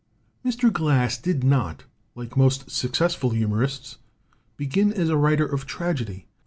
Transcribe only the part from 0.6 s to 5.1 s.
Glass did not, like most successful humor ists, begin as